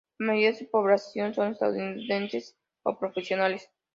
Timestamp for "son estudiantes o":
1.35-2.97